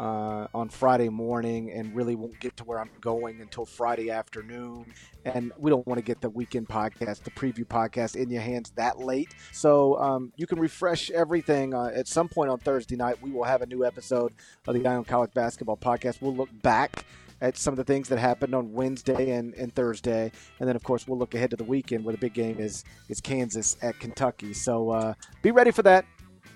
[0.00, 4.86] uh, on Friday morning and really won't get to where I'm going until Friday afternoon.
[5.26, 8.72] And we don't want to get the weekend podcast, the preview podcast in your hands
[8.76, 9.34] that late.
[9.52, 13.20] So um, you can refresh everything uh, at some point on Thursday night.
[13.20, 14.32] We will have a new episode
[14.66, 16.22] of the Eye on College Basketball Podcast.
[16.22, 17.04] We'll look back
[17.42, 20.32] at some of the things that happened on Wednesday and, and Thursday.
[20.60, 22.84] And then, of course, we'll look ahead to the weekend where the big game is,
[23.10, 24.54] is Kansas at Kentucky.
[24.54, 26.06] So uh, be ready for that.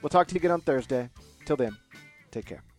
[0.01, 1.11] We'll talk to you again on Thursday.
[1.45, 1.76] Till then,
[2.30, 2.74] take care.